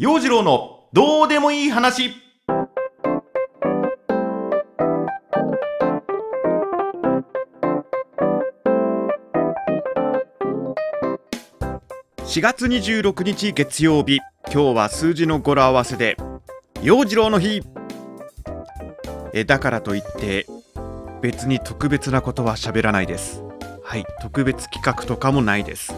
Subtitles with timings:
[0.00, 2.14] 陽次郎のどうでもいい話。
[12.16, 14.20] 4月26日月曜日。
[14.50, 16.16] 今日は数字の語呂合わせで
[16.82, 17.60] 陽次郎の日。
[19.34, 20.46] えだからといって
[21.20, 23.42] 別に特別なことは喋らないです。
[23.84, 25.92] はい特別企画とかもないです。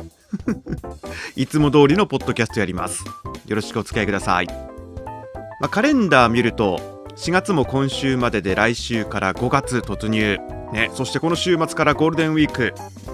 [1.36, 3.04] いつも通りのポッドキャストやります。
[3.46, 10.38] よろしくお付き合いください、まあ、カレンダー見ると4月も今週までで来週から5月突入。
[10.72, 12.72] ね、そしてこの週末からゴールデンウィーク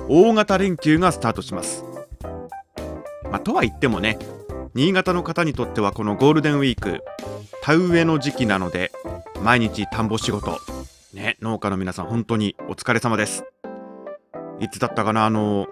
[0.09, 1.84] 大型連休がスタートします。
[3.24, 4.16] まあ、とは言ってもね
[4.74, 7.02] 新潟の方にとってはこのゴールデンウィーク
[7.62, 8.92] 田植えの時期なので
[9.42, 10.59] 毎日田んぼ仕事。
[11.12, 13.45] ね農家の皆さん本当にお疲れ様です。
[14.60, 15.66] いつだったかなあの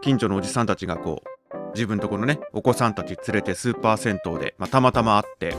[0.00, 1.35] 近所のおじさんたちがこう
[1.76, 5.54] 自分とこのねお子さんたち連れてスーパー銭湯で、まあ、たまたま会って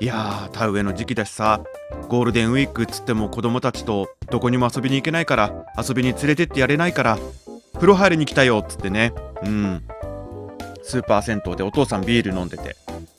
[0.00, 1.60] いやー田植えの時期だしさ
[2.08, 7.18] ゴールデンウィークっつっても子供たちとどこにも遊びに行けないから遊びに連れてってやれないから
[7.74, 9.12] 風呂入りに来たよっつってね
[9.42, 9.82] うん。
[10.84, 12.76] スーパー銭湯でお父さんビール飲んでて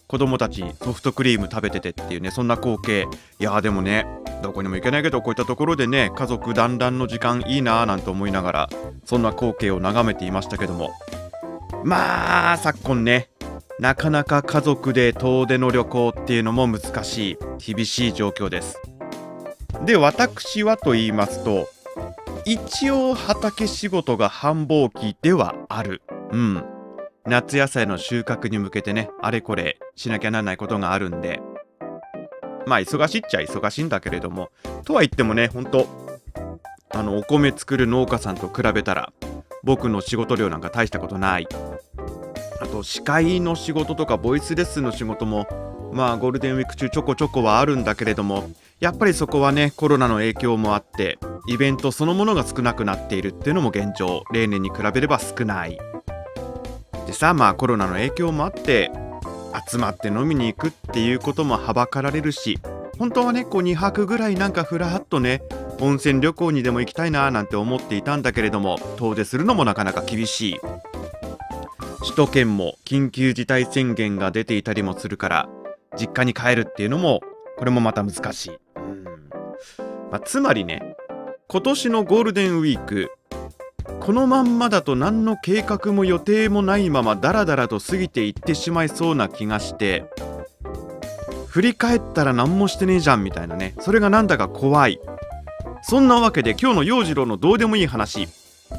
[0.07, 3.07] 子供たちソフトクリーム食べててっていうねそんな光景。
[3.39, 4.05] いやーでもね
[4.43, 8.69] どこにも行けないけどこういったところでね家族団らんの時間いいなーなんて思いながら
[9.05, 10.91] そんな光景を眺めていましたけども。
[11.83, 13.29] まあ昨今ね
[13.79, 18.79] なかなか家族で遠出の旅行っていうのも難しい厳しい状況です。
[19.85, 21.67] で私はと言いますと
[22.45, 26.01] 一応畑仕事が繁忙期ではある。
[26.31, 26.63] うん。
[27.25, 31.41] 夏野菜の収穫に向けてねあれこれしなきゃならないことがあるんで。
[32.65, 34.49] まあ忙しいっちゃ忙しいんだけれども
[34.85, 35.87] とは言ってもねほんと
[36.91, 39.11] あのお米作る農家さんと比べたら
[39.63, 41.47] 僕の仕事量なんか大したことない。
[42.73, 45.47] と司会の仕事とかボイスレッスンの仕事も
[45.93, 48.49] まあゴールデンウィーク中ちょこちょこはあるんだけれども
[48.79, 54.23] やっぱりそこはねコロナの影響もあってイベントそのものが少なくなっているっていうのも現状。
[54.31, 55.77] 例年に比べれば少ない。
[57.05, 58.91] でさまあコロナの影響もあって
[59.69, 62.57] 集まって飲みに行くっていうこともはばかられるし
[62.97, 65.43] 本当はねこう2泊ぐらいなんかふらっとね
[65.79, 70.59] 温泉旅行にでも行きたいななんて思っていたんだけれども遠出するのもなかなか厳しい。
[72.03, 75.49] 首都圏も緊急事態宣言が出ていたりもするから
[75.97, 77.21] 実家に帰るっていうのも
[77.57, 79.03] これもまた難しい、うん。
[80.11, 80.97] まあ、つまりね
[81.47, 83.09] 今年のゴールデンウィーク
[84.01, 90.05] このまんまだと何の計画も予定もないままダラダラと過ぎていってしまいそうな気がして
[91.47, 93.75] 振り返ったら何もしてねえじゃんみたいなね。
[93.79, 94.99] それがなんだか怖い。
[95.83, 98.27] そんなわけで今日の陽次郎のどうでもいい話。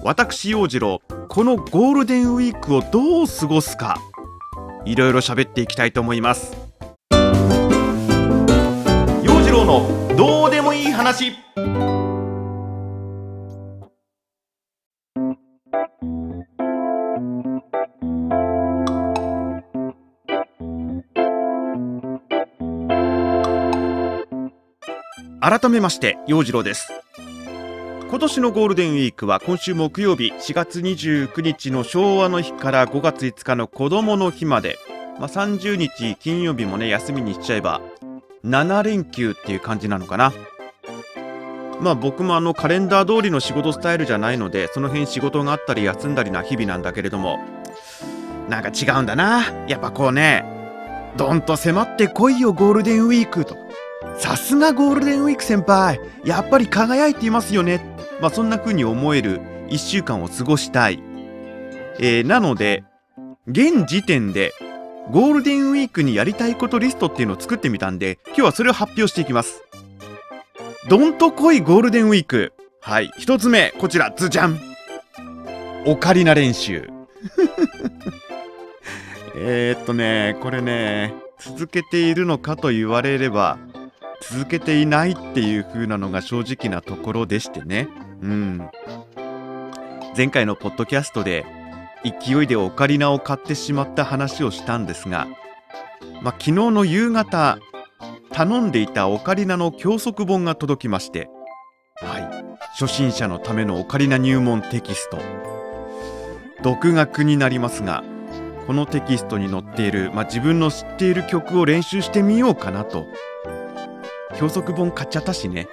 [0.02, 3.98] 私陽次郎このゴールデンウィークをどう過ごすか。
[4.84, 6.56] いろいろ喋っていきたいと思います。
[9.22, 11.32] 陽次郎のどうでもいい話。
[25.40, 27.03] 改めまして陽次郎です。
[28.14, 34.78] 今年のゴールデンウィークは今週木曜日4月29日の昭和の日から5月5日の子供の日まで、
[35.18, 37.80] まあ、30日金曜日もね休みにしちゃえば
[38.44, 40.32] 7連休っていう感じなのかな。
[41.80, 47.40] まあ僕もあのカレンダー通りの仕事スタイルじゃないのでその辺仕事があったり休んだりな日々なんだけれども
[48.48, 49.42] なんか違うんだな。
[49.66, 50.44] やっぱこうね
[51.16, 53.56] どんと迫ってこいよゴールデンウィークと。
[54.18, 55.98] さすがゴールデンウィーク先輩。
[56.24, 57.93] やっぱり輝いていますよね。
[58.20, 61.02] まあそんな風に思える1週間を過ごしたい、
[61.98, 62.84] えー、なので
[63.46, 64.52] 現時点で
[65.10, 69.62] ゴールデンウィークにやりたいことリストっていうのを作ってみたんで今日はそれを発表していきます。
[70.88, 72.52] どんとこいゴールデンウィーク。
[72.80, 73.10] はい。
[73.18, 74.60] 一つ目こちらズジャン。
[75.86, 76.88] オカリナ練習。
[79.36, 83.58] えっとねこれね続けているのかと言われれば
[84.22, 87.88] 続けていないっていう風なのが正直なところでしてね。
[88.24, 88.70] うん。
[90.16, 91.44] 前回のポッドキャストで
[92.02, 95.28] 勢いでオカリナを買ってしまった話をしたんですが、
[96.22, 97.58] まあ、昨日の夕方
[98.32, 101.28] 頼んでいたオカリナの教則本が届きまして、
[101.96, 105.18] はい、初心者のためのオカリナ入門テキスト。
[106.62, 108.02] 独学になりますが
[108.66, 113.04] このテキストに載っている、まあ、自分の知っている曲を練習してみようかなと。
[114.38, 115.68] 教則本買っちゃったしね。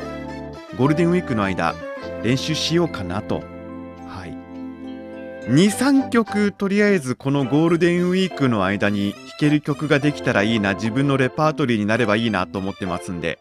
[0.77, 1.73] ゴールデンウィークの間
[2.23, 3.43] 練習しようかなと。
[4.07, 4.37] はい。
[5.49, 13.39] 23曲とりあえずこのゴールデンウィークの間に弾ける曲ができたらいいな自分のレパートリーになればいいなと思ってますんで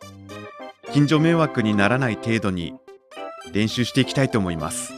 [0.93, 2.73] 近所迷惑にならない程度に
[3.53, 4.93] 練習していきたいと思います。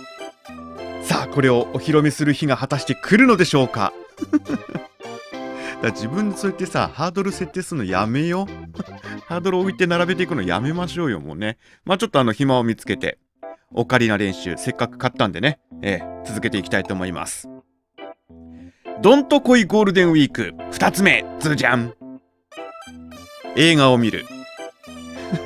[1.03, 3.93] さあこれをお披露目する日が果たして来るのでしょうか？
[5.83, 9.23] だ自分でそうやってさハードル設定するのやめよう。
[9.27, 11.59] ハードル置いて並べていくのやめましょうよもうね。
[11.85, 13.19] まあちょっとあの暇を見つけて。
[13.75, 17.49] オカリナ練習せっかく買ったんでね、えー、続けていきたいと思います。
[19.01, 21.95] ドンと恋ゴールデンウィーク2つ目ズじゃん。
[23.57, 24.25] 映画を見る。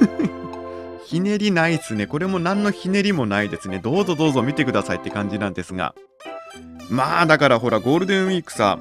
[1.06, 2.06] ひねりないっすね。
[2.06, 3.78] これも何のひねりもないですね。
[3.78, 5.94] どうぞどうぞ見てくださいって感じなんですが。
[6.90, 8.78] まあだからほらゴールデンウィークさ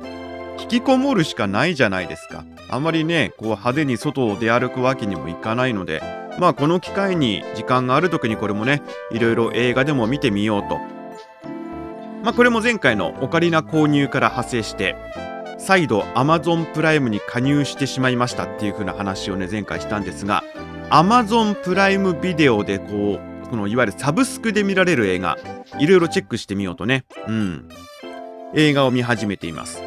[0.59, 2.43] 引きこもるしかないじゃないですか。
[2.69, 6.24] あまりねこう派手に外を出歩くわけにもいかないので。
[6.39, 10.79] まあこの機会に時間がある時にこれもねいろいろ映画でも見てみようと。
[12.23, 14.95] まあこれも前回のオカリナ購入から派生して
[15.59, 20.43] 再度 Amazon プライムに加入してしまいましたっていう風な話をね前回したんですが
[20.89, 25.37] Amazon プライムビデオでこうこのいわゆるサブスクで見られる映画
[25.79, 27.05] いろいろチェックしてみようとね。
[27.27, 27.69] うん。
[28.53, 29.81] 映画を見始めています。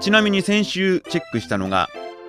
[0.00, 1.88] ちなみに先週チェックしたのが、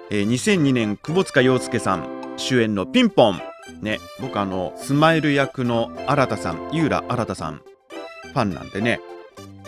[0.10, 2.13] えー、2002年窪塚洋介さん。
[2.38, 3.42] 主演のピンポン。
[3.82, 7.62] ね、僕あの、スマイル役の新田さん、井浦新さん、
[8.34, 9.00] ファンなんでね、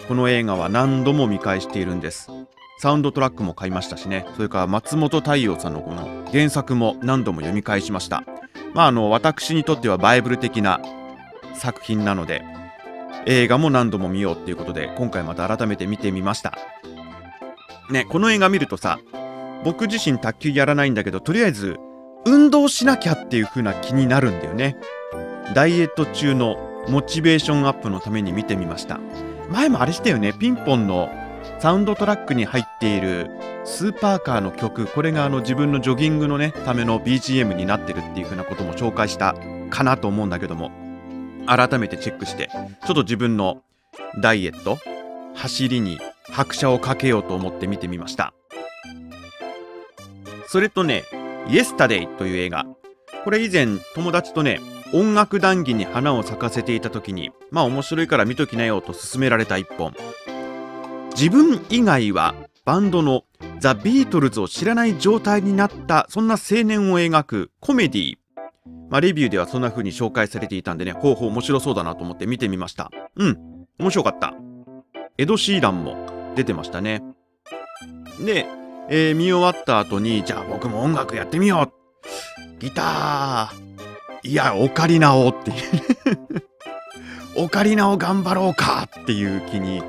[0.07, 2.29] この映画は何度も見返しているんです。
[2.77, 8.23] サウンドトラックも買いましたしね、それから松本太陽さんのこの原作も何度も読み返しました。
[8.73, 10.81] まああの、私にとってはバイブル的な
[11.53, 12.43] 作品なので、
[13.25, 16.57] 映画も何度も見ようっていうことで、今回また改めて見てみました。
[17.89, 18.99] ね、この映画見るとさ、
[19.63, 21.79] 僕自身卓球やらないんだけど、とりあえず
[22.25, 24.75] 運動しなきゃっていう風な気になるんだよね。
[25.53, 26.57] ダイエット中の
[26.89, 28.99] モチベーションアップのために見てみました。
[29.49, 31.09] 前もあれしたよね、ピンポンの
[31.59, 33.29] サウンドトラックに入っている
[33.63, 39.35] スーパーカーの曲、これがあの自分のジョギングのね、ための BGM になってるっていう風なことも紹介した
[39.69, 40.71] かなと思うんだけども、
[41.45, 42.49] 改めてチェックして、
[42.85, 43.61] ちょっと自分の
[44.19, 44.79] ダイエット、
[45.35, 45.99] 走りに
[46.31, 48.33] 拍車をかけようと思って見てみました。
[50.47, 51.03] それとね、
[51.47, 52.65] イエスタデイという映画。
[53.23, 54.59] これ以前友達とね、
[54.93, 59.93] 音楽談義に花を咲かせていた時に、まあ面白いから見ときなよと勧められた一本。
[61.15, 63.23] 自分以外はバンドの
[63.59, 68.17] ザ・ビートルズを知らない状態になったそんな青年を描くコメディ
[68.89, 72.91] まあ、レビューではそんな風に紹介されていたんでね、ほうほう面白そうだなと思って見てみました。
[73.15, 74.33] うん、面白かった。
[75.17, 77.03] エド・シーランも出てましたね。
[78.23, 78.45] で、
[78.89, 85.57] えー、見終わった後に、じゃあ僕も音楽やってみようギターいや、オカリナをっていう
[87.45, 89.83] オカリナを頑張ろうかっていう気に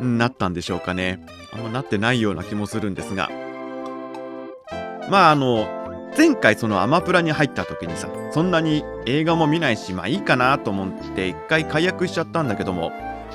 [0.00, 1.24] なったんでしょうかね。
[1.52, 3.30] あんまなってないような気もするんですが。
[5.08, 5.66] まああの、
[6.16, 12.92] 前回そのアマプラに入った時にさ、そんなに映画も見ないし、まあいいかなと思って一回解約しちゃったんだけども、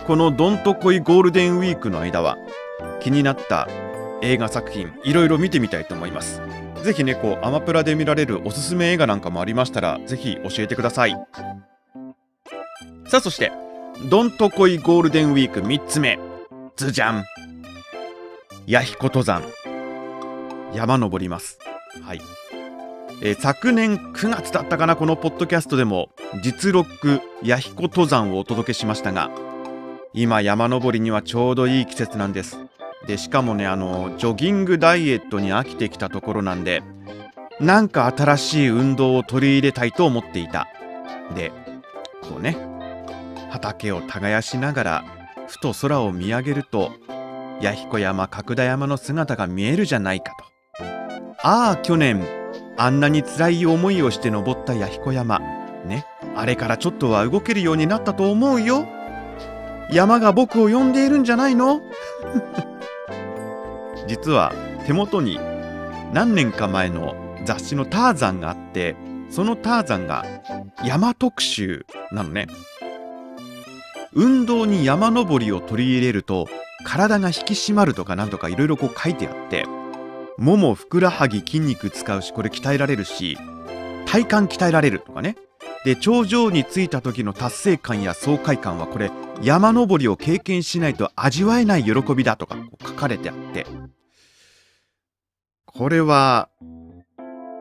[0.07, 2.37] このドンと恋ゴールデンウィークの間は
[3.01, 3.67] 気になった
[4.21, 6.41] 映画作品いろいろ見てみたいと思います。
[6.83, 11.15] ぜひねこうアマプラで見られるおすすめ映画なんかもありましたらぜひ教えてください。
[13.07, 13.51] さあそして
[14.09, 16.19] どんとこいゴールデンウィーク3つ目。
[16.75, 17.25] ズジャン。
[18.65, 19.43] 弥彦登山。
[20.73, 21.59] 山登ります。
[22.01, 22.21] はい。
[23.21, 26.09] えー、昨年9月だったかなこのポッドキャストでも
[26.41, 29.29] 実録弥彦登山をお届けしましたが
[30.13, 32.57] 今山登りにはちょうどいい季節なんです。
[33.07, 36.83] でしかもねあのジョギングダイエットに飽きてきたところなんで
[37.59, 40.67] なんか新しい運動を取り入れたいと思っていた。
[41.35, 41.51] で
[42.21, 42.57] こうね
[43.49, 45.03] 畑を耕しながら
[45.47, 46.91] ふと空を見上げると
[47.61, 50.85] 弥彦山角田山の姿が見えるじゃないかと。
[51.41, 52.23] ああ去年
[52.77, 55.39] あんなに辛い思いをして登った弥彦山。
[55.85, 58.85] ねあれからちょっとは動けるようになったと思うよ。
[59.91, 61.81] 山が僕を呼んでいるんじゃないの？
[64.09, 64.51] 実は
[64.87, 65.37] 手元に
[66.13, 68.95] 何年か前の雑誌のターザンがあって
[69.29, 70.25] そのターザンが
[70.83, 72.47] 山特集なのね。
[74.13, 76.47] 運動に山登りを取り入れると
[76.83, 79.65] 体が引き締まるとかなんとかいろいろこう書いてあって
[80.39, 83.37] ももふくらはぎ筋肉使うしこれ鍛えられるし
[84.07, 85.35] 体幹鍛えられるとかね。
[85.85, 89.11] で頂上に着いた時の達成感や爽快感はこれ
[89.41, 93.67] 山登りを経験しないと味わえない喜びだとか書かれてあって。
[95.79, 96.49] これは、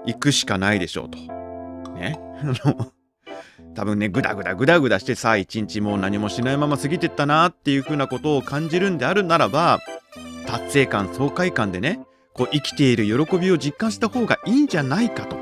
[0.04, 1.18] 行くしかないでしょうと。
[1.92, 2.18] ね。
[3.76, 9.78] 多分ね、ぐだぐだぐだぐだしてさ、一日もう何もしないまま過ぎてったなっていう風なことを感じるんであるならば、
[10.48, 12.00] 達成感、爽快感でね、
[12.32, 15.36] こう生きている喜びを実感した方がいいんじゃないかと。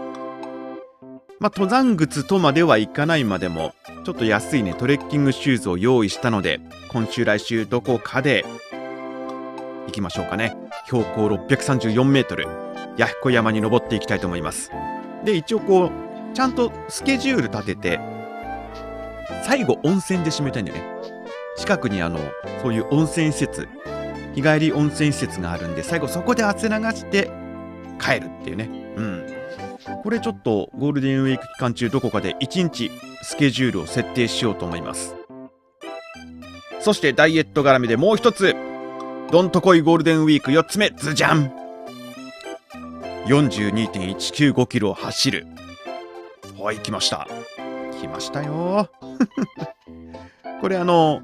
[1.40, 3.72] まあ、登山靴とまではいかないまでも、
[4.04, 8.44] ちょっと安いね、トレッキングシューズを用意したので、今週来週どこかで
[9.86, 10.54] 行きましょうかね。
[10.84, 12.65] 標高634メートル、
[12.96, 14.70] 弥彦山に登っていきたいと思います。
[15.24, 15.90] で、一応こう、
[16.34, 18.00] ちゃんとスケジュール立てて、
[19.44, 20.96] 最後温泉で締めたいんだよね。
[21.56, 22.18] 近くにあの、
[22.62, 23.68] そういう温泉施設、
[24.34, 27.30] 日帰り温泉施設があるんで、最後そこで汗流して
[27.98, 28.68] 帰るっていうね。
[28.96, 29.26] うん。
[30.02, 32.90] これちょっとゴールデンウィーク期間中どこかで1日
[33.22, 35.16] スケジュールを設定しようと思います。
[36.80, 38.54] そしてダイエット絡みでもう一つ、
[39.30, 41.65] どんとこいゴールデンウィーク4つ目、ズジャン
[43.26, 45.46] !42.195 キロを走る。
[46.58, 47.28] はい、来ました。
[48.00, 48.90] 来ましたよ。
[50.60, 51.22] これあの、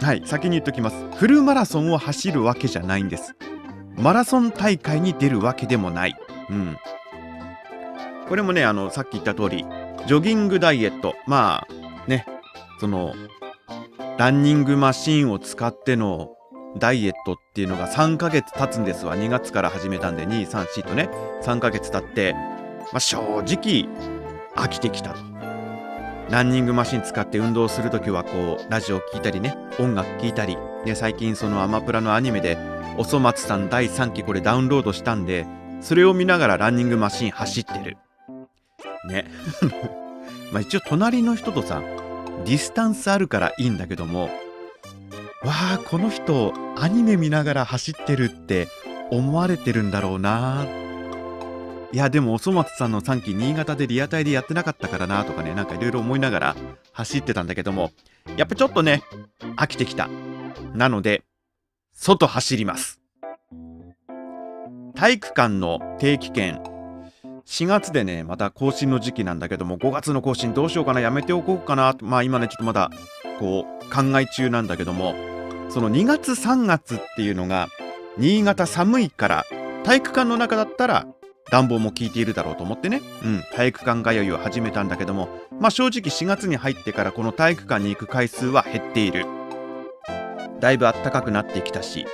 [0.00, 0.96] はい、先に言っときます。
[1.16, 3.34] フルマラソンを走るわけじゃないんです。
[3.96, 6.16] マラソン大会に出るわけでもない。
[6.50, 6.76] うん。
[8.28, 9.64] これもね、あの、さっき言った通り、
[10.06, 11.14] ジョギングダイエット。
[11.26, 12.26] まあ、ね、
[12.78, 13.14] その、
[14.18, 16.36] ランニングマシンを使っての
[16.76, 19.16] ダイエットっていうのが3ヶ月経つんですわ。
[19.16, 21.08] 2月から始めたんで、2、3、4とね、
[21.42, 22.34] 3ヶ月経って、
[22.92, 23.88] まあ、正直、
[24.54, 25.20] 飽きてきたと。
[26.30, 32.58] ランニングマシン使って運動するときは、こう、ラジオ聴いたりね、音楽聴いたり、で、最近そのアマプラのアニメで、
[32.98, 35.46] おそ松さん第3期これダウンロードしたんで、
[35.80, 37.96] それを見ながらランニングマシン走ってる。
[39.08, 39.30] ね。
[40.52, 41.82] まあ一応隣の人とさ、
[42.44, 44.28] ディスタンスあるからいいんだけども、
[45.42, 48.68] わあこの人アニメ見ながら走ってるって
[49.10, 50.66] 思われてるんだろうな
[51.90, 56.56] いやでもおそ松さんの3期新潟でリアタイでやってなかったからなとかねなんかいろいろ思いながら
[56.92, 57.92] 走ってたんだけども
[58.36, 59.02] やっぱちょっとね
[59.56, 60.08] 飽きてきた。
[60.74, 61.22] なので
[61.92, 63.00] 外走ります。
[64.94, 66.60] 体育館の定期券。
[67.46, 72.90] 4月でねまた更新の時期なんだけども5月の更新どうしようかなやめておこうかなまあ今ねちょっとまだ
[73.38, 75.14] こう考え中なんだけども
[75.68, 77.68] その2月3月っていうのが
[78.16, 79.44] 新潟寒いから
[79.84, 81.06] 体育館の中だったら
[81.50, 85.28] 暖房も効いているだろうと思ってね、うん、体育館通いを始めたんだけども、
[85.58, 89.24] まあ正直4月に入ってからこの体育館に行く回数は減っている。
[90.60, 92.06] だいぶ暖かくなってきたし、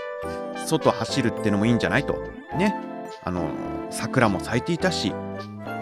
[0.67, 2.15] 外走るってのもいいんじゃないと。
[2.57, 2.77] ね。
[3.25, 3.49] あの、
[3.91, 5.13] 桜も咲いていたし、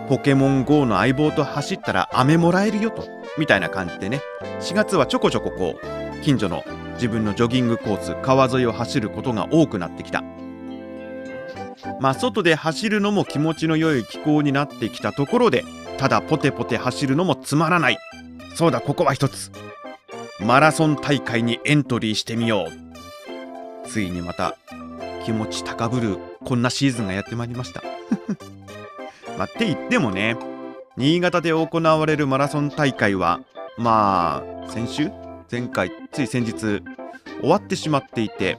[0.08, 3.04] ポケモン GO の相棒と走ったら飴もらえるよと。
[3.38, 4.20] みたいな感じでね、
[4.60, 10.22] 4月はちょこちょここう、近所の自分のジョギングコース、川沿いを走ることが多くなってきた。
[12.00, 15.64] まあ、外で走るのも気持ちの良い気候になってきたところで、
[15.98, 17.98] ただポテポテ走るのもつまらない。
[18.54, 19.50] そうだ、ここは一つ。
[20.40, 23.88] マラソン大会にエントリーしてみよう。
[23.88, 24.56] ついにまた
[25.24, 27.82] 気持ち高ぶるこんなシーズンがやってまいりました。
[29.38, 30.36] まあ、って言ってもね、
[30.96, 33.40] 新潟で行われるマラソン大会は、
[33.78, 35.10] まあ、先週？
[35.50, 36.82] 前回、つい先日、終
[37.44, 38.58] わってしまっていて、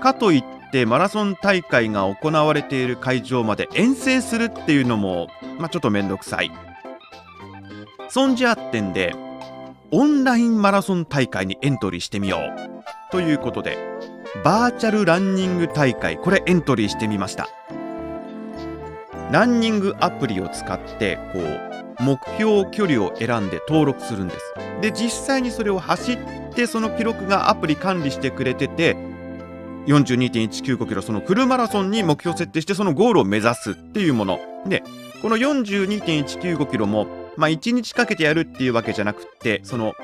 [0.00, 5.28] かといってマラソン大会が行われている会場まで遠征するっていうのも、
[5.58, 6.50] まあ、ちょっとめんどくさい。
[8.08, 9.14] そんじゃってんで、
[9.90, 13.10] オンラインマラソン大会にエントリーしてみよう。
[13.10, 13.78] ということで、
[14.44, 17.48] バーチャルランニング大会、これエントリーしてみました。
[19.30, 24.54] ランニングアプリを使ってこう目標距離を選んで登録するんです。
[24.80, 26.18] で実際にそれを走っ
[26.54, 28.96] てその記録がアプリ管理してくれてて
[29.86, 34.40] 42.195キロそのフルマラソンに目標設定してそのゴールを目指すっていうもの。
[34.66, 34.82] で
[35.22, 39.94] この42.195キロもまあ1日かけてやるっていうわけじゃなくてその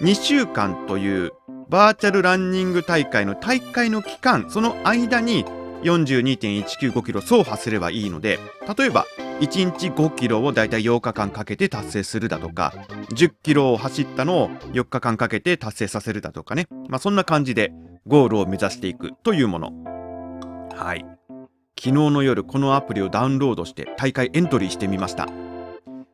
[0.00, 1.32] 2週間という
[1.68, 5.44] バーチャルランニング大会の大会の期間その間に
[5.82, 8.38] 42.195キロ走破すればいいので、
[8.76, 9.06] 例えば
[9.40, 12.72] 1日5キロをだいたい8日間かけて達成するだとか、
[13.10, 16.66] 10キロを走ったのを4日間かけて達成させるだとかね。
[16.88, 17.72] まあそんな感じで
[18.06, 19.72] ゴールを目指していくというもの。
[20.74, 21.04] はい。
[21.78, 25.28] 昨日の夜このアプリをダウンロードして大会エントリーしてみました。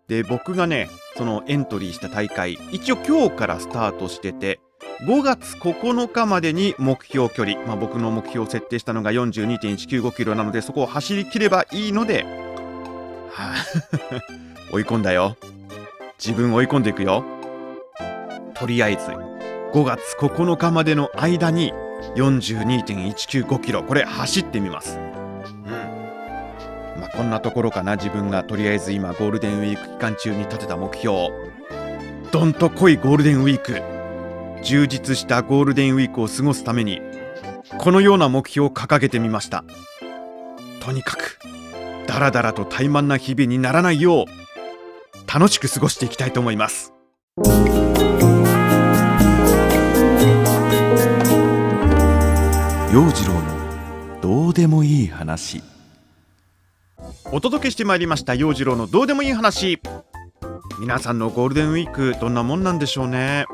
[0.09, 4.61] で、僕がね、そのエントリーした大会、一応今日からスタートしてて、
[5.03, 12.25] 5月9日までに目標距離、まあ、僕の目標を設定したのが42.195キロなのでそこを走りきればいいので、
[13.31, 13.57] はあ、
[14.73, 15.37] 追い込んだよ。
[16.19, 17.23] 自分追い込んでいくよ。
[18.55, 19.13] とりあえず
[19.73, 21.73] 5月9日までの間に
[22.17, 23.85] 42.195キロ。
[23.85, 24.99] これ走ってみます。
[24.99, 25.03] うん。
[27.01, 27.95] まあこんなところかな。
[27.95, 31.31] 自分がとりあえず今ゴールデンウィーク期間中に立てた目標
[32.33, 33.98] どんと濃いゴールデンウィーク。
[34.63, 37.01] 充実したゴールデンウィークを過ごすために
[37.79, 39.65] このような目標を掲げてみました。
[40.81, 41.39] とにかく
[42.07, 46.95] ダラダラと怠慢な日々にならないよう楽しく過ごしていきたいと思います。
[52.91, 55.63] 陽次郎のどうでもいい話。
[57.31, 59.79] お届けしてまいりました陽次郎のどうでもいい話。
[60.81, 63.45] 皆さんのゴールデンウィークどんなもんなんでしょうね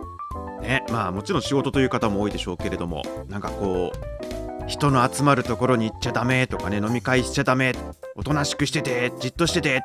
[0.64, 0.84] ね。
[0.90, 7.74] まあもちろん仕事という方も多いでしょうけれどもなんかこう人の集まるところに行っちゃダメとかね飲み会しちゃダメ
[8.16, 9.84] おとなしくしててじっとしてて、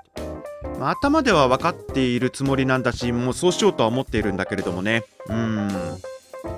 [0.79, 5.03] まあ、頭では分かっているつもりなんだしもうそうしようとは思っているんだけれどもね。
[5.27, 5.67] うん。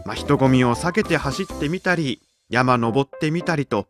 [0.05, 3.87] まあ人混みを避けて走ってみたり山登ってみたりと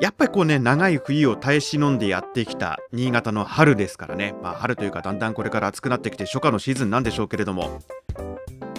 [0.00, 4.34] やっぱりこうね長い冬を耐え忍んでやってきた新潟の春ですからね。
[4.42, 7.80] まあ春というかだんだんこれから暑くなってきて初夏のシーズンなんでしょうけれども。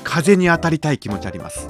[0.03, 1.69] 風に当たりたい気持ちあります。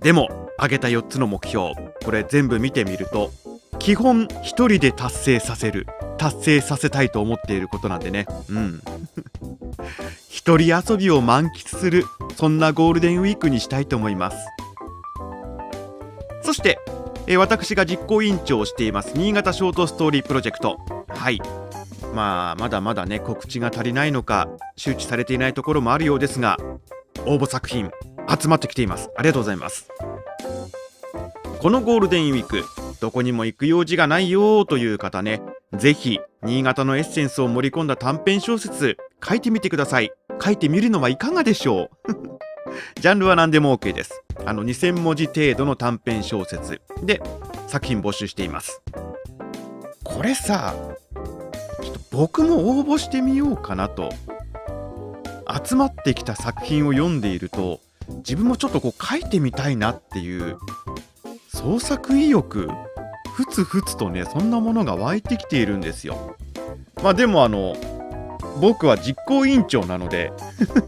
[0.00, 1.74] でも挙げた4つの目標
[2.04, 3.30] これ全部見てみると
[3.78, 5.86] 基本1人で達成させる
[6.18, 8.26] 達成させたいと思っていることなんでね。
[8.48, 8.80] うん。
[10.28, 12.04] 一人遊びを満喫する
[12.36, 14.36] そんなゴールデンウィークにしたいと思います。
[16.42, 16.78] そして
[17.26, 20.78] え私が実行委員長をしています新潟ショートストーリープロジェクト。
[21.08, 21.40] はい。
[22.12, 26.56] まあまだまだね告知が足りないのか周知されていないところもあるようですが
[27.26, 27.90] 応募作品
[28.28, 29.10] 集まってきています。
[29.16, 29.88] ありがとうございます。
[31.60, 32.64] このゴールデンウィーク
[33.00, 35.40] どこにも行く用事がないよという方ね
[35.76, 40.10] ぜひ新潟のエッセンスを盛り込んだ短編小説書いてみてください。
[40.42, 41.90] 書いてみるのはいかがでしょう。
[43.00, 44.22] ジャンルは何でも OK です。
[44.44, 47.22] あの2000文字程度の短編小説で
[47.68, 48.82] 作品募集しています。
[50.02, 50.74] これさ
[52.12, 54.10] 僕も応募してみようかなと
[55.64, 57.80] 集まってきた作品を読んでいると
[58.18, 60.58] 自分もちょっとこう書いてみたいなっていう
[61.48, 62.68] 創作意欲
[63.34, 66.36] ふつふつとねそんなものが湧いてきているんですよ
[67.02, 67.74] まあでもあの
[68.60, 70.32] 僕は実行委員長なので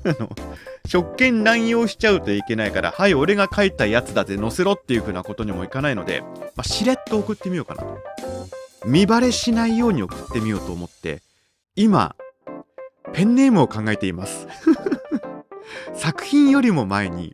[0.87, 8.14] 職権乱用しちゃうといけないから、はい、俺が書いたやつだぜ、載せろっていう風なことにもいかないので、まあ、しれっと送ってみようかなと。
[8.87, 11.23] 見バレしないように送ってみようと思って、
[11.75, 12.15] 今、
[13.13, 14.47] ペンネームを考えています。
[15.95, 17.33] 作品よりも前に、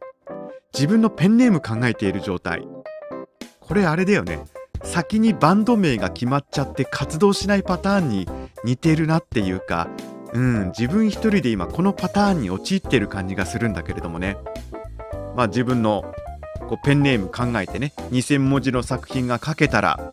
[0.73, 2.67] 自分のペンネーム考えている状態。
[3.61, 4.41] これあれだよね。
[4.83, 8.29] 先にバンド名が決まっちゃって活動しないパターンに
[8.65, 9.89] 似てるなっていうか、
[10.33, 14.39] うん、自分一人で今このパターンに陥ってる感じがするんだけれどもね。
[15.37, 16.15] まあ自分の
[16.69, 20.13] こうペンネーム考えてね、2000文字の作品が書けたら、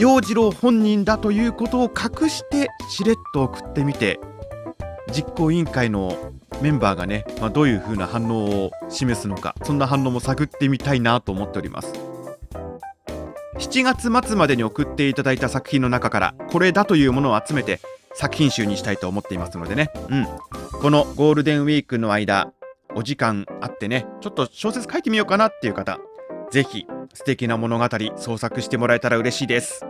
[0.00, 4.18] 陽次郎本人だということを隠してしれっと送ってみて、
[5.12, 6.16] 実行委員会の
[6.62, 11.92] メンバーがね、まあ、どういう風な反応を示すのか、そんな反応も探ってみたいなと思っております。
[13.58, 17.78] 7月末までに送っていただいた作品の中からこれだというものを集めて
[18.14, 20.26] 作品集にしたいと思っていますのでね、うん、
[20.80, 22.54] このゴールデンウィークの間、
[22.94, 26.00] お時間あってね、ちょっと小説書いてみようかなっていう方、
[26.50, 29.84] ぜひ素敵な物語創作してもらえたら嬉しいです。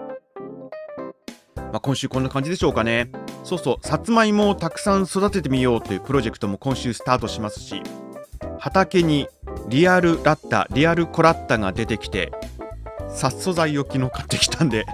[1.57, 3.11] まあ、今週こんな感じでしょうかね。
[3.45, 7.83] そうそう、さつまいもをたくさん育ててみようというプロジェクトも今週スタートしますし、
[8.59, 9.29] 畑に
[9.69, 12.33] リアルラッタ、リアルコラッタが出てきて、
[13.09, 14.85] 殺素材を昨日買ってきたんで、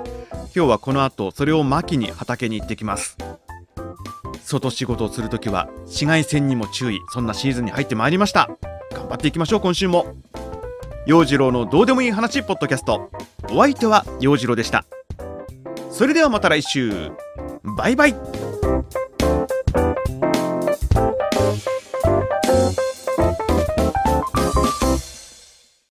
[0.57, 3.19] 今日はこの後それを巻きに畑に行ってきます
[4.43, 8.49] 外仕事をするときは紫外線にも注意そんなシーズンに入ってまいりました
[8.91, 10.17] 頑張っていきましょう今週も
[11.07, 13.12] 陽次郎のどうでもいい話ポッドキャスト。
[13.53, 14.85] お相手は陽次郎でした。
[15.88, 17.12] それではまた来週。
[17.77, 18.14] バイバイ。